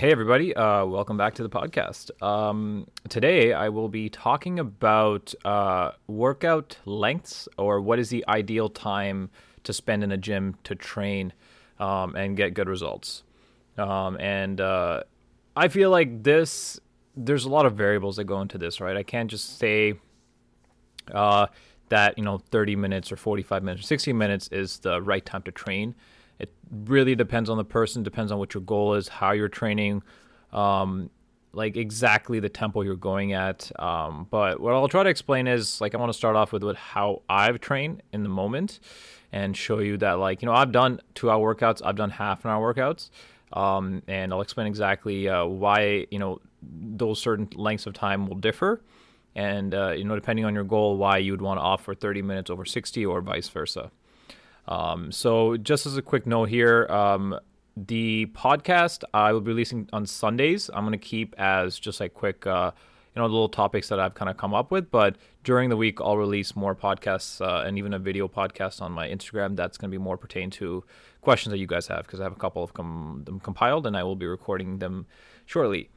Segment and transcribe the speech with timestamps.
[0.00, 0.56] Hey, everybody.
[0.56, 2.10] Uh, welcome back to the podcast.
[2.22, 8.70] Um, today, I will be talking about uh, workout lengths or what is the ideal
[8.70, 9.28] time
[9.64, 11.34] to spend in a gym to train
[11.78, 13.24] um, and get good results.
[13.76, 15.02] Um, and uh,
[15.54, 16.80] I feel like this,
[17.14, 18.96] there's a lot of variables that go into this, right?
[18.96, 20.00] I can't just say
[21.12, 21.48] uh,
[21.90, 25.42] that, you know, 30 minutes or 45 minutes or 60 minutes is the right time
[25.42, 25.94] to train
[26.40, 30.02] it really depends on the person, depends on what your goal is, how you're training,
[30.52, 31.10] um,
[31.52, 33.70] like exactly the tempo you're going at.
[33.80, 36.62] Um, but what I'll try to explain is like I want to start off with,
[36.62, 38.80] with how I've trained in the moment
[39.32, 42.44] and show you that like you know I've done two hour workouts, I've done half
[42.44, 43.10] an hour workouts,
[43.52, 48.36] um, and I'll explain exactly uh, why you know those certain lengths of time will
[48.36, 48.82] differ.
[49.34, 52.22] And uh, you know, depending on your goal, why you would want to offer 30
[52.22, 53.90] minutes over 60 or vice versa.
[54.70, 57.38] Um, so, just as a quick note here, um,
[57.76, 60.70] the podcast I will be releasing on Sundays.
[60.72, 62.70] I'm going to keep as just like quick, uh,
[63.14, 64.90] you know, little topics that I've kind of come up with.
[64.90, 68.92] But during the week, I'll release more podcasts uh, and even a video podcast on
[68.92, 69.56] my Instagram.
[69.56, 70.84] That's going to be more pertain to
[71.20, 73.96] questions that you guys have because I have a couple of com- them compiled and
[73.96, 75.06] I will be recording them
[75.46, 75.90] shortly.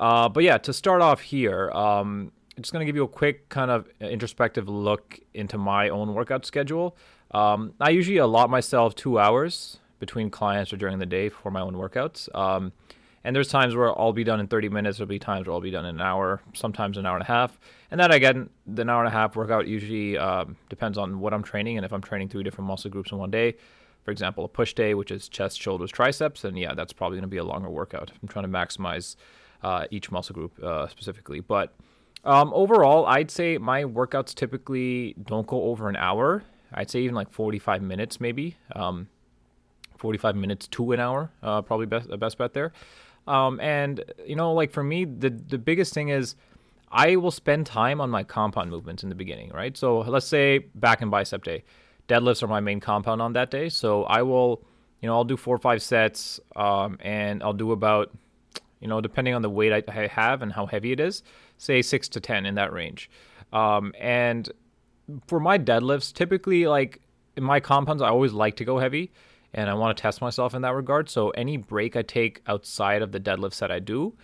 [0.00, 3.08] Uh, but yeah, to start off here, um, I'm just going to give you a
[3.08, 6.96] quick kind of introspective look into my own workout schedule.
[7.30, 11.60] Um, I usually allot myself two hours between clients or during the day for my
[11.60, 12.34] own workouts.
[12.34, 12.72] Um,
[13.24, 14.98] and there's times where I'll be done in 30 minutes.
[14.98, 17.26] There'll be times where I'll be done in an hour, sometimes an hour and a
[17.26, 17.58] half.
[17.90, 21.42] And then again, the hour and a half workout usually um, depends on what I'm
[21.42, 23.56] training and if I'm training three different muscle groups in one day.
[24.04, 27.22] For example, a push day, which is chest, shoulders, triceps, and yeah, that's probably going
[27.22, 28.12] to be a longer workout.
[28.22, 29.16] I'm trying to maximize
[29.64, 31.40] uh, each muscle group uh, specifically.
[31.40, 31.74] But
[32.24, 37.14] um, overall, I'd say my workouts typically don't go over an hour I'd say even
[37.14, 38.56] like 45 minutes, maybe.
[38.74, 39.08] Um,
[39.98, 42.72] 45 minutes to an hour, uh, probably best the best bet there.
[43.26, 46.36] Um, and you know, like for me, the the biggest thing is
[46.90, 49.76] I will spend time on my compound movements in the beginning, right?
[49.76, 51.64] So let's say back and bicep day,
[52.08, 53.68] deadlifts are my main compound on that day.
[53.68, 54.62] So I will,
[55.00, 58.12] you know, I'll do four or five sets, um, and I'll do about,
[58.80, 61.22] you know, depending on the weight I, I, have and how heavy it is,
[61.58, 63.10] say six to ten in that range.
[63.52, 64.48] Um, and
[65.26, 67.00] for my deadlifts, typically like
[67.36, 69.12] in my compounds, I always like to go heavy
[69.54, 71.08] and I want to test myself in that regard.
[71.08, 74.14] So any break I take outside of the deadlifts that I do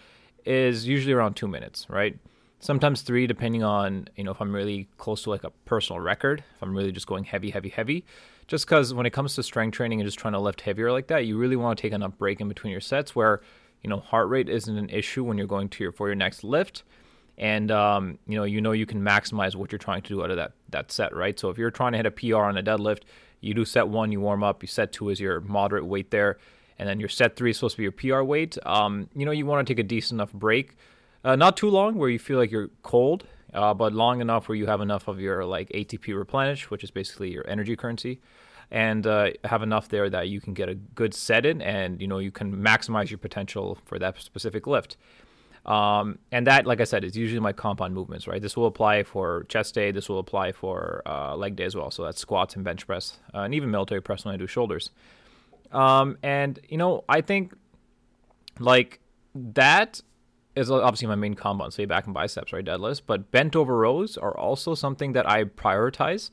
[0.44, 2.18] is usually around two minutes, right?
[2.60, 6.44] Sometimes three, depending on you know if I'm really close to like a personal record,
[6.54, 8.04] if I'm really just going heavy, heavy, heavy.
[8.46, 11.08] Just because when it comes to strength training and just trying to lift heavier like
[11.08, 13.40] that, you really want to take enough break in between your sets where
[13.82, 16.44] you know heart rate isn't an issue when you're going to your for your next
[16.44, 16.84] lift
[17.38, 20.30] and um, you know you know you can maximize what you're trying to do out
[20.30, 21.38] of that that set, right?
[21.38, 23.02] So if you're trying to hit a PR on a deadlift,
[23.40, 24.62] you do set one, you warm up.
[24.62, 26.38] You set two is your moderate weight there,
[26.78, 28.56] and then your set three is supposed to be your PR weight.
[28.64, 30.76] Um, you know you want to take a decent enough break,
[31.24, 34.56] uh, not too long where you feel like you're cold, uh, but long enough where
[34.56, 38.20] you have enough of your like ATP replenish, which is basically your energy currency,
[38.70, 42.06] and uh, have enough there that you can get a good set in, and you
[42.06, 44.96] know you can maximize your potential for that specific lift.
[45.64, 48.42] Um, and that, like I said, is usually my compound movements, right?
[48.42, 49.92] This will apply for chest day.
[49.92, 51.90] This will apply for uh, leg day as well.
[51.90, 54.90] So that's squats and bench press, uh, and even military press when I do shoulders.
[55.70, 57.54] Um, and you know, I think
[58.58, 59.00] like
[59.34, 60.00] that
[60.54, 62.64] is obviously my main compound, say back and biceps, right?
[62.64, 66.30] Deadlifts, but bent over rows are also something that I prioritize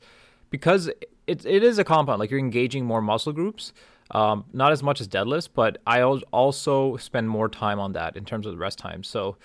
[0.50, 0.88] because
[1.26, 2.18] it, it is a compound.
[2.18, 3.72] Like you're engaging more muscle groups.
[4.12, 8.24] Um, not as much as deadlifts, but I also spend more time on that in
[8.24, 9.04] terms of the rest time.
[9.04, 9.36] So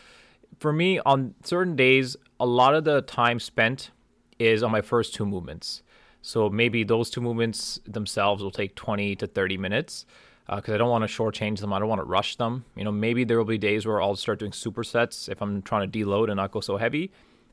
[0.59, 3.91] for me, on certain days, a lot of the time spent
[4.39, 5.83] is on my first two movements.
[6.21, 10.05] So maybe those two movements themselves will take 20 to 30 minutes
[10.47, 11.73] because uh, I don't want to shortchange them.
[11.73, 12.65] I don't want to rush them.
[12.75, 15.89] You know, maybe there will be days where I'll start doing supersets if I'm trying
[15.89, 17.11] to deload and not go so heavy,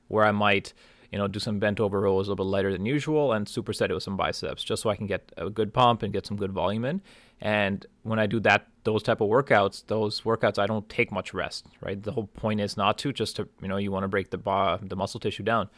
[0.08, 0.72] where I might
[1.12, 3.90] you know, do some bent over rows a little bit lighter than usual and superset
[3.90, 6.38] it with some biceps just so I can get a good pump and get some
[6.38, 7.02] good volume in.
[7.40, 11.34] And when I do that, those type of workouts, those workouts, I don't take much
[11.34, 12.02] rest, right?
[12.02, 14.78] The whole point is not to just to, you know, you want to break the
[14.82, 15.68] the muscle tissue down.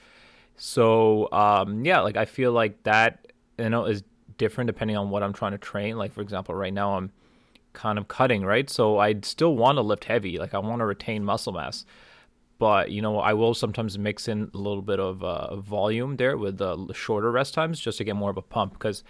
[0.57, 4.05] So, um, yeah, like I feel like that, you know, is
[4.39, 5.97] different depending on what I'm trying to train.
[5.97, 7.11] Like, for example, right now I'm
[7.73, 8.71] kind of cutting, right?
[8.71, 10.39] So I still want to lift heavy.
[10.39, 11.85] Like I want to retain muscle mass
[12.59, 16.37] but you know I will sometimes mix in a little bit of uh, volume there
[16.37, 19.03] with the shorter rest times just to get more of a pump because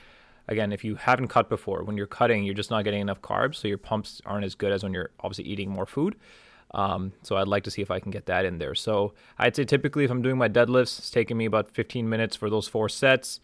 [0.49, 3.57] again if you haven't cut before when you're cutting you're just not getting enough carbs
[3.57, 6.17] so your pumps aren't as good as when you're obviously eating more food.
[6.73, 8.75] Um, so I'd like to see if I can get that in there.
[8.75, 12.35] So I'd say typically if I'm doing my deadlifts it's taking me about 15 minutes
[12.35, 13.41] for those four sets.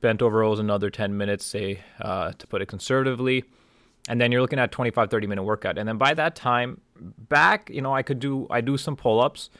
[0.00, 3.44] Bent over rows another 10 minutes say uh, to put it conservatively
[4.08, 6.80] and then you're looking at 25 30 minute workout and then by that time
[7.28, 9.50] back, you know, I could do I do some pull ups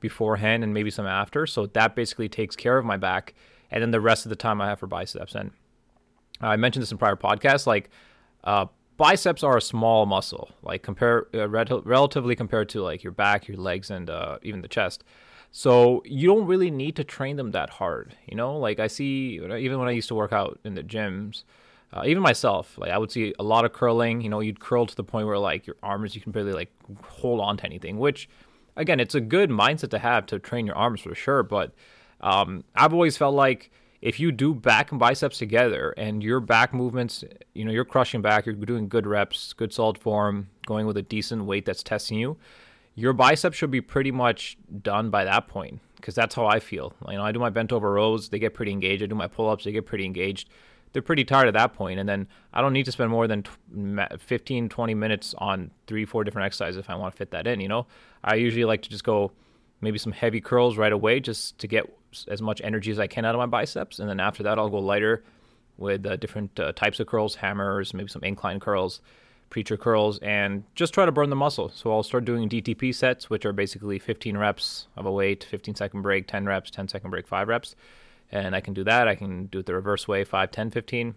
[0.00, 1.46] beforehand and maybe some after.
[1.46, 3.34] So that basically takes care of my back,
[3.70, 5.34] and then the rest of the time I have for biceps.
[5.34, 5.50] And
[6.40, 7.90] I mentioned this in prior podcasts, like
[8.44, 8.66] uh,
[8.96, 13.56] biceps are a small muscle, like compare uh, relatively compared to like your back, your
[13.56, 15.04] legs, and uh, even the chest.
[15.50, 18.58] So you don't really need to train them that hard, you know.
[18.58, 21.44] Like I see, even when I used to work out in the gyms,
[21.96, 24.20] uh, even myself, like I would see a lot of curling.
[24.20, 26.70] You know, you'd curl to the point where like your arms you can barely like
[27.02, 27.98] hold on to anything.
[27.98, 28.28] Which,
[28.76, 31.42] again, it's a good mindset to have to train your arms for sure.
[31.42, 31.72] But
[32.20, 33.70] um, I've always felt like
[34.02, 38.20] if you do back and biceps together and your back movements, you know, you're crushing
[38.20, 42.18] back, you're doing good reps, good solid form, going with a decent weight that's testing
[42.18, 42.36] you,
[42.94, 46.92] your biceps should be pretty much done by that point because that's how I feel.
[47.08, 49.02] You know, I do my bent over rows, they get pretty engaged.
[49.02, 50.48] I do my pull ups, they get pretty engaged.
[50.96, 53.44] They're pretty tired at that point, and then I don't need to spend more than
[54.18, 57.60] 15, 20 minutes on three, four different exercises if I want to fit that in.
[57.60, 57.86] You know,
[58.24, 59.32] I usually like to just go
[59.82, 61.84] maybe some heavy curls right away just to get
[62.28, 63.98] as much energy as I can out of my biceps.
[63.98, 65.22] And then after that, I'll go lighter
[65.76, 69.02] with uh, different uh, types of curls, hammers, maybe some incline curls,
[69.50, 71.68] preacher curls, and just try to burn the muscle.
[71.74, 75.74] So I'll start doing DTP sets, which are basically 15 reps of a weight, 15
[75.74, 77.76] second break, 10 reps, 10 second break, 5 reps.
[78.30, 79.08] And I can do that.
[79.08, 81.14] I can do it the reverse way, 5, 10, 15.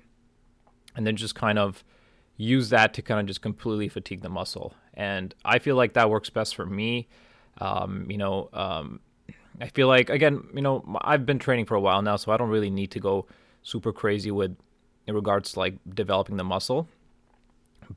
[0.96, 1.84] And then just kind of
[2.38, 4.74] use that to kind of just completely fatigue the muscle.
[4.94, 7.08] And I feel like that works best for me.
[7.60, 9.02] Um, you know, um,
[9.62, 12.38] I feel like again, you know, I've been training for a while now, so I
[12.38, 13.28] don't really need to go
[13.62, 14.56] super crazy with
[15.06, 16.88] in regards to like developing the muscle.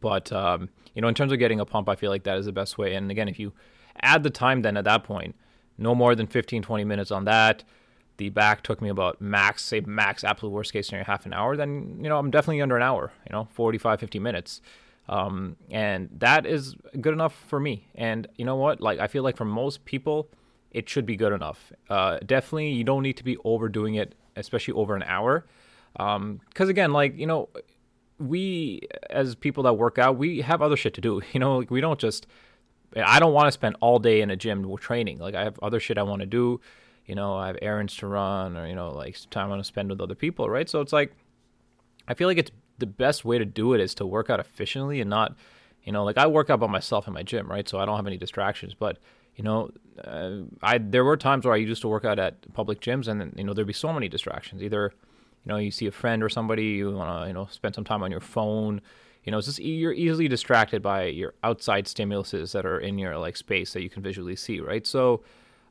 [0.01, 2.47] But um, you know, in terms of getting a pump, I feel like that is
[2.47, 2.95] the best way.
[2.95, 3.53] And again, if you
[4.01, 5.37] add the time, then at that point,
[5.79, 7.63] no more than 15, 20 minutes on that.
[8.19, 11.57] The back took me about max, say max, absolute worst case scenario, half an hour.
[11.57, 13.13] Then you know, I'm definitely under an hour.
[13.29, 14.61] You know, 45, 50 minutes.
[15.09, 17.89] Um, and that is good enough for me.
[17.95, 18.81] And you know what?
[18.81, 20.29] Like, I feel like for most people,
[20.71, 21.73] it should be good enough.
[21.91, 25.47] Uh, definitely, you don't need to be overdoing it, especially over an hour.
[25.93, 27.49] Because um, again, like you know,
[28.19, 28.81] we
[29.11, 31.21] as people that work out, we have other shit to do.
[31.33, 32.27] You know, like we don't just.
[32.95, 35.19] I don't want to spend all day in a gym training.
[35.19, 36.61] Like I have other shit I want to do.
[37.07, 39.65] You know, I have errands to run, or you know, like time I want to
[39.65, 40.69] spend with other people, right?
[40.69, 41.13] So it's like,
[42.07, 45.01] I feel like it's the best way to do it is to work out efficiently
[45.01, 45.37] and not,
[45.85, 47.69] you know, like I work out by myself in my gym, right?
[47.69, 48.99] So I don't have any distractions, but
[49.37, 49.71] you know,
[50.05, 53.33] uh, I there were times where I used to work out at public gyms, and
[53.37, 54.63] you know there'd be so many distractions.
[54.63, 54.93] Either,
[55.45, 57.85] you know, you see a friend or somebody, you want to you know spend some
[57.85, 58.81] time on your phone.
[59.25, 63.17] You know, it's just you're easily distracted by your outside stimuluses that are in your
[63.19, 64.87] like space that you can visually see, right?
[64.87, 65.23] So,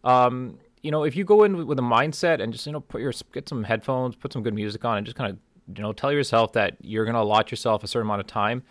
[0.04, 3.01] um, you know, if you go in with a mindset and just you know put
[3.01, 5.94] your get some headphones, put some good music on, and just kind of you know
[5.94, 8.63] tell yourself that you're gonna allot yourself a certain amount of time,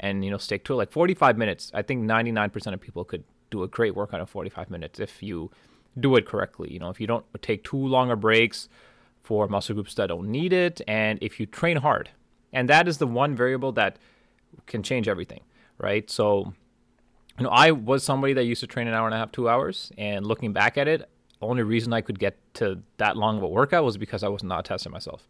[0.00, 0.76] and you know stick to it.
[0.76, 4.70] Like 45 minutes, I think 99% of people could do a great workout in 45
[4.70, 5.50] minutes if you
[5.98, 6.72] do it correctly.
[6.72, 8.68] You know, if you don't take too longer breaks
[9.22, 12.10] for muscle groups that don't need it, and if you train hard.
[12.52, 13.98] And that is the one variable that
[14.66, 15.40] can change everything,
[15.76, 16.08] right?
[16.08, 16.54] So,
[17.36, 19.50] you know, I was somebody that used to train an hour and a half, two
[19.50, 23.42] hours, and looking back at it, only reason I could get to that long of
[23.42, 25.28] a workout was because I was not testing myself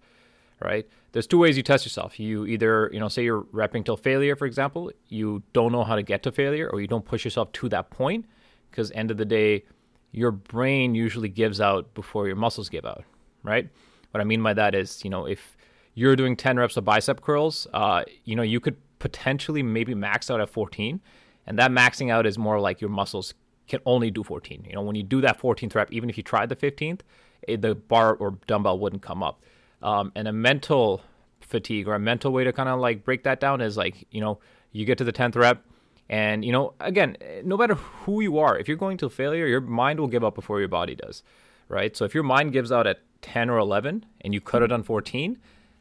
[0.60, 0.88] right?
[1.12, 2.18] There's two ways you test yourself.
[2.18, 5.96] You either, you know, say you're repping till failure, for example, you don't know how
[5.96, 8.26] to get to failure or you don't push yourself to that point
[8.70, 9.64] because end of the day,
[10.10, 13.04] your brain usually gives out before your muscles give out,
[13.42, 13.68] right?
[14.10, 15.56] What I mean by that is, you know, if
[15.94, 20.30] you're doing 10 reps of bicep curls, uh, you know, you could potentially maybe max
[20.30, 21.00] out at 14.
[21.46, 23.34] And that maxing out is more like your muscles
[23.68, 24.64] can only do 14.
[24.68, 27.00] You know, when you do that 14th rep, even if you tried the 15th,
[27.42, 29.42] it, the bar or dumbbell wouldn't come up.
[29.82, 31.02] Um, and a mental
[31.40, 34.20] fatigue or a mental way to kind of like break that down is like, you
[34.20, 34.38] know,
[34.72, 35.64] you get to the 10th rep
[36.08, 39.60] and, you know, again, no matter who you are, if you're going to failure, your
[39.60, 41.22] mind will give up before your body does,
[41.68, 41.96] right?
[41.96, 44.82] So if your mind gives out at 10 or 11 and you cut it on
[44.82, 45.38] 14,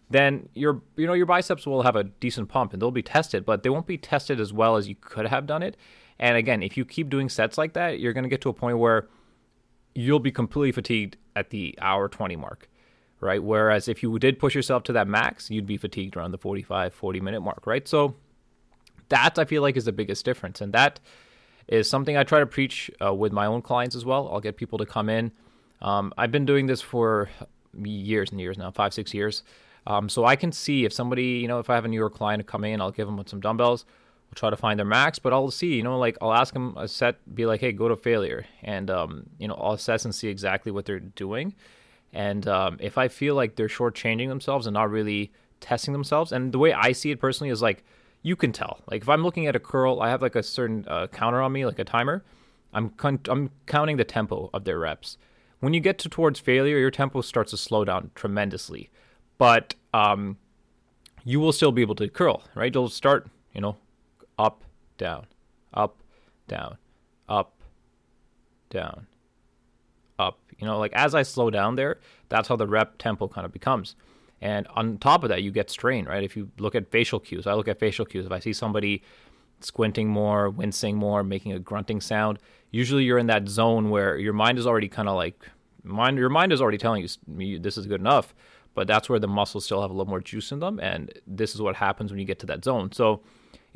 [0.10, 3.46] then your you know your biceps will have a decent pump and they'll be tested,
[3.46, 5.75] but they won't be tested as well as you could have done it.
[6.19, 8.53] And again, if you keep doing sets like that, you're going to get to a
[8.53, 9.07] point where
[9.93, 12.69] you'll be completely fatigued at the hour 20 mark
[13.19, 13.43] right?
[13.43, 16.93] Whereas if you did push yourself to that max, you'd be fatigued around the 45,
[16.93, 17.88] 40 minute mark, right?
[17.88, 18.15] So
[19.09, 20.62] that I feel like is the biggest difference.
[20.62, 21.00] And that
[21.67, 24.29] is something I try to preach uh, with my own clients as well.
[24.31, 25.31] I'll get people to come in.
[25.81, 27.29] Um, I've been doing this for
[27.83, 29.43] years and years now, five, six years.
[29.86, 32.45] Um, so I can see if somebody, you know, if I have a newer client
[32.45, 33.86] come in, I'll give them some dumbbells.
[34.29, 36.75] We'll try to find their max, but I'll see, you know, like I'll ask them
[36.77, 38.46] a set, be like, hey, go to failure.
[38.62, 41.55] And, um, you know, I'll assess and see exactly what they're doing.
[42.13, 46.51] And um, if I feel like they're shortchanging themselves and not really testing themselves, and
[46.51, 47.84] the way I see it personally is like,
[48.22, 48.81] you can tell.
[48.89, 51.51] Like if I'm looking at a curl, I have like a certain uh, counter on
[51.51, 52.24] me, like a timer.
[52.74, 55.17] I'm con- I'm counting the tempo of their reps.
[55.60, 58.89] When you get to towards failure, your tempo starts to slow down tremendously,
[59.38, 60.38] but um,
[61.24, 62.74] you will still be able to curl, right?
[62.74, 63.77] You'll start, you know,
[64.38, 64.63] up,
[64.98, 65.25] down,
[65.74, 65.98] up,
[66.48, 66.77] down,
[67.27, 67.53] up,
[68.70, 69.08] down,
[70.20, 70.39] up.
[70.58, 73.51] You know, like as I slow down there, that's how the rep tempo kind of
[73.51, 73.96] becomes.
[74.41, 76.24] And on top of that, you get strain, right?
[76.24, 78.25] If you look at facial cues, I look at facial cues.
[78.25, 79.01] If I see somebody
[79.62, 82.39] squinting more, wincing more, making a grunting sound,
[82.72, 85.48] usually you're in that zone where your mind is already kind of like
[85.84, 88.36] mind your mind is already telling you this is good enough,
[88.75, 91.56] but that's where the muscles still have a little more juice in them and this
[91.56, 92.91] is what happens when you get to that zone.
[92.91, 93.22] So,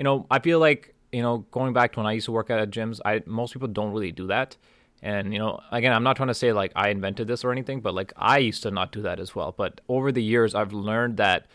[0.01, 2.50] you know, I feel like, you know, going back to when I used to work
[2.50, 4.58] out at gyms, I most people don't really do that.
[5.03, 7.81] And you know, again, I'm not trying to say like I invented this or anything,
[7.81, 9.53] but like I used to not do that as well.
[9.55, 11.46] But over the years, I've learned that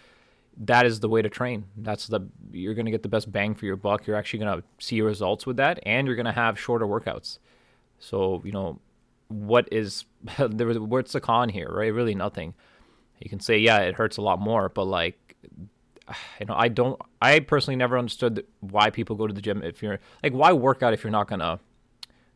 [0.58, 1.64] that is the way to train.
[1.76, 2.20] That's the
[2.52, 4.06] you're going to get the best bang for your buck.
[4.06, 7.40] You're actually going to see results with that, and you're going to have shorter workouts.
[7.98, 8.78] So you know,
[9.26, 10.04] what is
[10.38, 10.72] there?
[10.74, 11.92] What's the con here, right?
[11.92, 12.54] Really nothing.
[13.18, 15.36] You can say, yeah, it hurts a lot more, but like,
[16.40, 17.00] you know, I don't.
[17.20, 20.82] I personally never understood why people go to the gym if you're like, why work
[20.82, 21.60] out if you're not gonna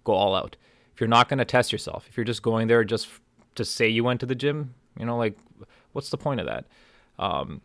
[0.05, 0.57] go all out?
[0.95, 3.09] If you're not gonna test yourself, if you're just going there just
[3.55, 5.37] to say you went to the gym, you know, like,
[5.93, 6.67] what's the point of that?
[7.19, 7.61] Um,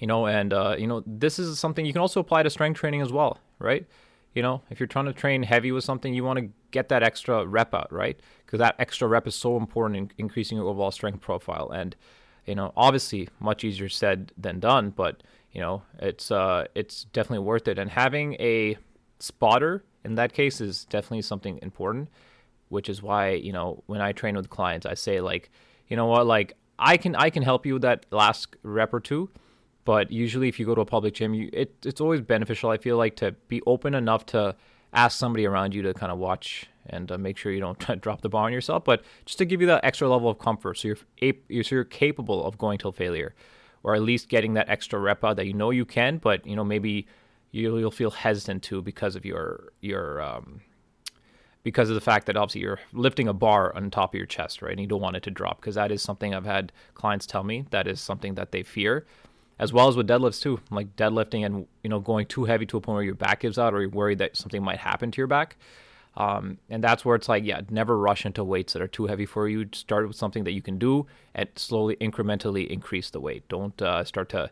[0.00, 2.78] you know, and uh, you know, this is something you can also apply to strength
[2.80, 3.86] training as well, right?
[4.34, 7.02] You know, if you're trying to train heavy with something, you want to get that
[7.02, 8.18] extra rep out, right?
[8.44, 11.70] Because that extra rep is so important in increasing your overall strength profile.
[11.70, 11.94] And
[12.46, 15.22] you know, obviously, much easier said than done, but
[15.52, 17.78] you know, it's uh, it's definitely worth it.
[17.78, 18.76] And having a
[19.18, 22.08] spotter in that case is definitely something important,
[22.68, 25.50] which is why you know when I train with clients, I say like,
[25.88, 29.00] you know what, like I can I can help you with that last rep or
[29.00, 29.30] two
[29.84, 32.70] but usually, if you go to a public gym, you, it, it's always beneficial.
[32.70, 34.54] I feel like to be open enough to
[34.92, 38.22] ask somebody around you to kind of watch and uh, make sure you don't drop
[38.22, 40.88] the ball on yourself, but just to give you that extra level of comfort, so
[40.88, 43.34] you're so you're capable of going till failure,
[43.82, 46.56] or at least getting that extra rep out that you know you can, but you
[46.56, 47.06] know maybe
[47.52, 50.60] you'll, you'll feel hesitant to because of your your um,
[51.62, 54.62] because of the fact that obviously you're lifting a bar on top of your chest,
[54.62, 54.72] right?
[54.72, 57.44] And you don't want it to drop because that is something I've had clients tell
[57.44, 59.06] me that is something that they fear
[59.62, 62.76] as well as with deadlifts too, like deadlifting and you know going too heavy to
[62.76, 65.18] a point where your back gives out or you're worried that something might happen to
[65.18, 65.56] your back.
[66.16, 69.24] Um, and that's where it's like, yeah, never rush into weights that are too heavy
[69.24, 69.68] for you.
[69.72, 73.48] Start with something that you can do and slowly, incrementally increase the weight.
[73.48, 74.50] Don't uh, start to,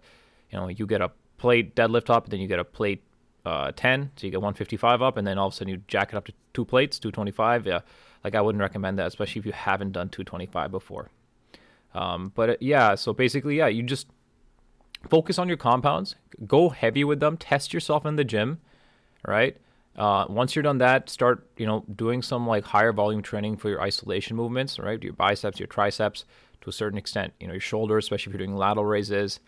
[0.50, 3.02] you know, you get a plate deadlift up, and then you get a plate
[3.44, 6.12] uh, 10, so you get 155 up, and then all of a sudden you jack
[6.12, 7.66] it up to two plates, 225.
[7.66, 7.80] Yeah,
[8.22, 11.10] like I wouldn't recommend that, especially if you haven't done 225 before.
[11.94, 14.06] Um, but uh, yeah, so basically, yeah, you just
[15.08, 16.16] focus on your compounds,
[16.46, 18.60] go heavy with them, test yourself in the gym,
[19.26, 19.56] right?
[19.96, 23.68] Uh, once you're done that, start you know doing some like higher volume training for
[23.68, 25.02] your isolation movements, right?
[25.02, 26.24] Your biceps, your triceps,
[26.60, 27.32] to a certain extent.
[27.40, 29.40] You know your shoulders, especially if you're doing lateral raises.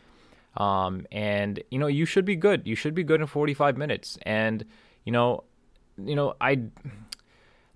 [0.57, 2.67] Um, and you know you should be good.
[2.67, 4.19] You should be good in 45 minutes.
[4.23, 4.65] And
[5.05, 5.45] you know,
[5.97, 6.61] you know I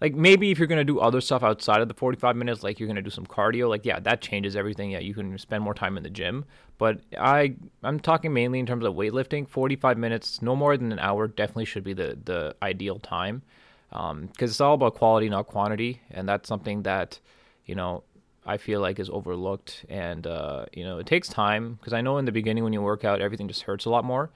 [0.01, 2.79] like maybe if you're going to do other stuff outside of the 45 minutes like
[2.79, 4.91] you're going to do some cardio like yeah that changes everything.
[4.91, 6.45] Yeah you can spend more time in the gym.
[6.79, 9.49] But i i'm talking mainly in terms of weightlifting.
[9.49, 13.43] 45 minutes no more than an hour definitely should be the the ideal time.
[13.91, 16.03] Because um, it's all about quality not quantity.
[16.11, 17.19] And that's something that
[17.65, 18.03] you know
[18.45, 19.87] i feel like is overlooked.
[19.89, 21.75] And uh, you know it takes time.
[21.81, 24.05] Because i know in the beginning when you work out everything just hurts a lot
[24.05, 24.31] more.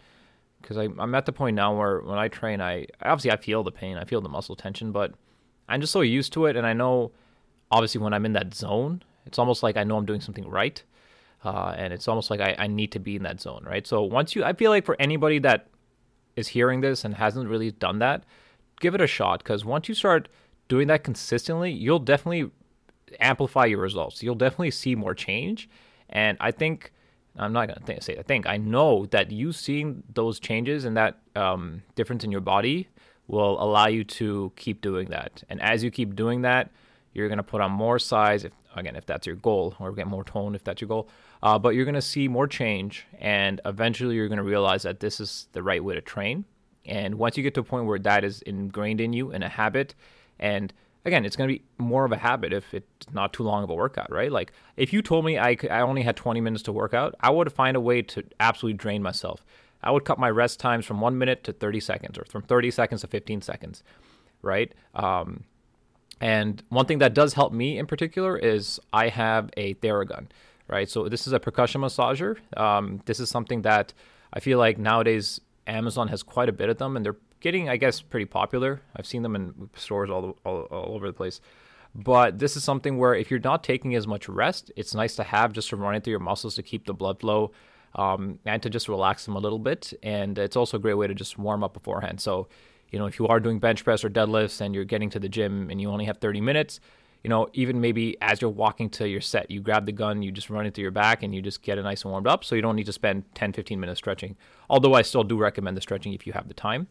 [0.62, 3.72] Because i'm at the point now where when i train i obviously i feel the
[3.72, 5.14] pain i feel the muscle tension but
[5.70, 7.12] I'm just so used to it, and I know
[7.70, 10.82] obviously when I'm in that zone, it's almost like I know I'm doing something right,
[11.44, 13.86] uh, and it's almost like I, I need to be in that zone, right?
[13.86, 15.68] So once you, I feel like for anybody that
[16.36, 18.24] is hearing this and hasn't really done that,
[18.80, 20.28] give it a shot because once you start
[20.68, 22.50] doing that consistently, you'll definitely
[23.20, 24.22] amplify your results.
[24.22, 25.68] You'll definitely see more change,
[26.08, 26.92] and I think.
[27.38, 30.96] I'm not gonna th- say I think I know that you seeing those changes and
[30.96, 32.88] that um, difference in your body
[33.30, 35.42] will allow you to keep doing that.
[35.48, 36.70] And as you keep doing that,
[37.12, 40.06] you're going to put on more size, if, again, if that's your goal, or get
[40.06, 41.08] more tone if that's your goal.
[41.42, 45.00] Uh, but you're going to see more change, and eventually you're going to realize that
[45.00, 46.44] this is the right way to train.
[46.86, 49.48] And once you get to a point where that is ingrained in you in a
[49.48, 49.94] habit,
[50.38, 50.72] and
[51.04, 53.70] again, it's going to be more of a habit if it's not too long of
[53.70, 54.30] a workout, right?
[54.30, 57.14] Like if you told me I, could, I only had 20 minutes to work out,
[57.20, 59.44] I would find a way to absolutely drain myself.
[59.82, 62.70] I would cut my rest times from one minute to 30 seconds or from 30
[62.70, 63.82] seconds to 15 seconds,
[64.42, 64.72] right?
[64.94, 65.44] Um,
[66.20, 70.26] and one thing that does help me in particular is I have a Theragun,
[70.68, 70.88] right?
[70.88, 72.36] So this is a percussion massager.
[72.58, 73.94] Um, this is something that
[74.32, 77.76] I feel like nowadays Amazon has quite a bit of them, and they're getting, I
[77.76, 78.82] guess, pretty popular.
[78.94, 81.40] I've seen them in stores all, all, all over the place.
[81.94, 85.24] But this is something where if you're not taking as much rest, it's nice to
[85.24, 87.50] have just to run it through your muscles to keep the blood flow
[87.94, 89.92] um, and to just relax them a little bit.
[90.02, 92.20] And it's also a great way to just warm up beforehand.
[92.20, 92.48] So,
[92.90, 95.28] you know, if you are doing bench press or deadlifts and you're getting to the
[95.28, 96.80] gym and you only have 30 minutes,
[97.22, 100.32] you know, even maybe as you're walking to your set, you grab the gun, you
[100.32, 102.44] just run it through your back, and you just get it nice and warmed up.
[102.44, 104.36] So you don't need to spend 10, 15 minutes stretching.
[104.70, 106.88] Although I still do recommend the stretching if you have the time.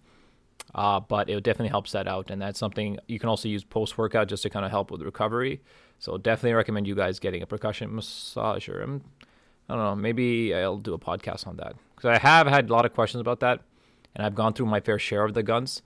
[0.75, 2.29] Uh, but it definitely helps that out.
[2.29, 5.01] And that's something you can also use post workout just to kind of help with
[5.01, 5.61] recovery.
[5.97, 8.83] So definitely recommend you guys getting a percussion massager.
[8.83, 9.01] I'm,
[9.69, 12.73] I don't know, maybe I'll do a podcast on that because I have had a
[12.73, 13.61] lot of questions about that.
[14.15, 15.83] And I've gone through my fair share of the guns.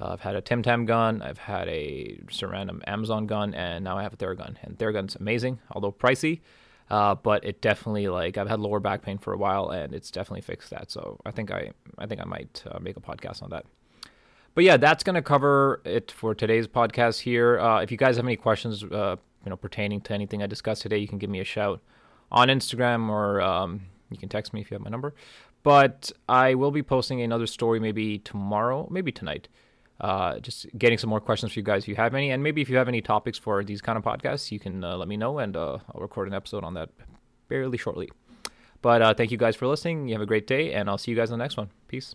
[0.00, 3.54] Uh, I've had a Tim Tam gun, I've had a just a random Amazon gun,
[3.54, 4.56] and now I have a Theragun.
[4.62, 6.40] And Theragun's amazing, although pricey.
[6.90, 10.10] Uh, but it definitely like I've had lower back pain for a while, and it's
[10.10, 10.90] definitely fixed that.
[10.90, 13.64] So I think I I think I might uh, make a podcast on that.
[14.54, 17.60] But yeah, that's gonna cover it for today's podcast here.
[17.60, 20.82] Uh, if you guys have any questions, uh, you know, pertaining to anything I discussed
[20.82, 21.80] today, you can give me a shout
[22.30, 25.14] on Instagram or um, you can text me if you have my number.
[25.62, 29.48] But I will be posting another story maybe tomorrow, maybe tonight
[30.00, 32.30] uh, just getting some more questions for you guys if you have any.
[32.30, 34.96] And maybe if you have any topics for these kind of podcasts, you can uh,
[34.96, 36.90] let me know and uh, I'll record an episode on that
[37.48, 38.10] fairly shortly.
[38.82, 40.08] But uh, thank you guys for listening.
[40.08, 41.68] You have a great day, and I'll see you guys on the next one.
[41.86, 42.14] Peace.